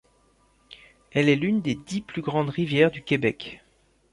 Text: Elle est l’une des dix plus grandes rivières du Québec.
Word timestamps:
Elle 1.11 1.29
est 1.29 1.35
l’une 1.35 1.61
des 1.61 1.75
dix 1.75 2.01
plus 2.01 2.23
grandes 2.23 2.49
rivières 2.49 2.89
du 2.89 3.03
Québec. 3.03 3.61